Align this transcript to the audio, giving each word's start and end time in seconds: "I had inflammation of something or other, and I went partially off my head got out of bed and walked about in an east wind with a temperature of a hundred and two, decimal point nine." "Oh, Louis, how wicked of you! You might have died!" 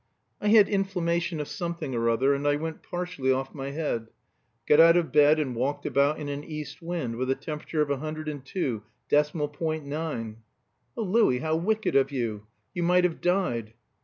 "I 0.41 0.47
had 0.47 0.67
inflammation 0.67 1.39
of 1.39 1.47
something 1.47 1.93
or 1.93 2.09
other, 2.09 2.33
and 2.33 2.47
I 2.47 2.55
went 2.55 2.81
partially 2.81 3.31
off 3.31 3.53
my 3.53 3.69
head 3.69 4.07
got 4.65 4.79
out 4.79 4.97
of 4.97 5.11
bed 5.11 5.39
and 5.39 5.55
walked 5.55 5.85
about 5.85 6.19
in 6.19 6.27
an 6.27 6.43
east 6.43 6.81
wind 6.81 7.17
with 7.17 7.29
a 7.29 7.35
temperature 7.35 7.83
of 7.83 7.91
a 7.91 7.97
hundred 7.97 8.27
and 8.27 8.43
two, 8.43 8.81
decimal 9.09 9.47
point 9.49 9.85
nine." 9.85 10.37
"Oh, 10.97 11.03
Louis, 11.03 11.37
how 11.37 11.55
wicked 11.55 11.95
of 11.95 12.11
you! 12.11 12.47
You 12.73 12.81
might 12.81 13.03
have 13.03 13.21
died!" 13.21 13.73